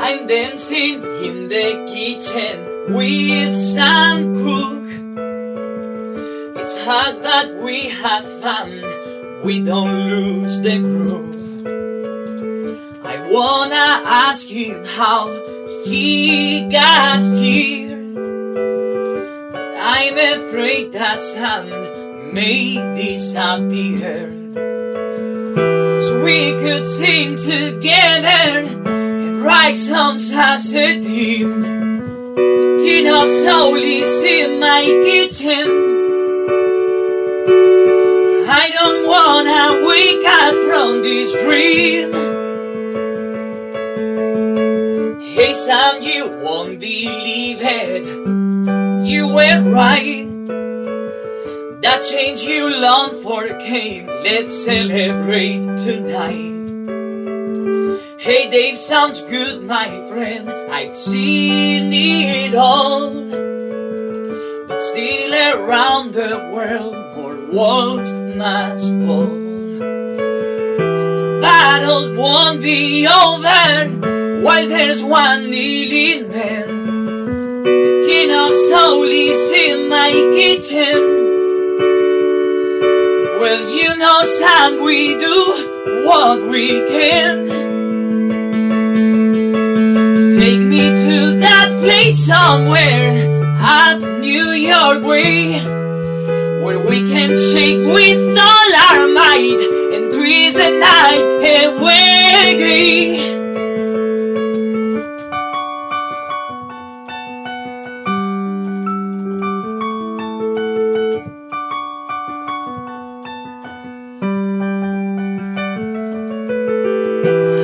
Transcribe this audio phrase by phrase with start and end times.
[0.00, 4.92] I'm dancing in the kitchen with Sam Cooke.
[6.62, 8.70] It's hard that we have fun,
[9.42, 11.66] we don't lose the groove.
[13.04, 15.28] I wanna ask him how
[15.84, 17.98] he got here.
[19.52, 24.30] But I'm afraid that sun may disappear.
[26.02, 28.97] So we could sing together
[30.74, 31.62] a team.
[32.36, 35.66] The king of soul is in my kitchen.
[38.48, 42.12] I don't wanna wake up from this dream.
[45.34, 48.04] Hey Sam, you won't believe it.
[49.06, 50.26] You were right.
[51.82, 54.06] That change you long for came.
[54.06, 56.67] Let's celebrate tonight.
[58.18, 60.50] Hey Dave, sounds good, my friend.
[60.50, 63.10] I've seen it all.
[64.68, 69.38] But still around the world, more walls must fall.
[71.40, 76.68] Battle won't be over while there's one kneeling man.
[77.64, 81.18] The king of soul is in my kitchen.
[83.40, 87.67] Well, you know, son, we do what we can.
[90.38, 93.10] Take me to that place somewhere
[93.60, 95.58] up New York way,
[96.62, 99.60] where we can shake with all our might
[99.94, 101.24] and twist the night
[101.64, 103.18] away.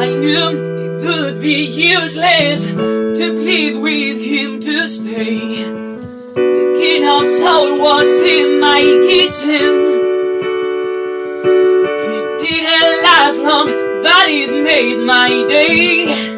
[0.00, 0.67] I knew
[1.02, 5.64] would be useless to plead with him to stay.
[6.34, 9.72] The king of soul was in my kitchen.
[12.10, 13.68] It didn't last long,
[14.02, 16.36] but it made my day.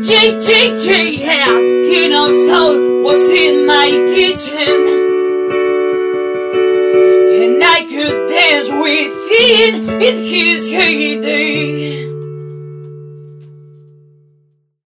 [0.00, 1.46] J, yeah,
[1.88, 4.80] king of soul was in my kitchen.
[7.42, 12.17] And I could dance with him in his heyday.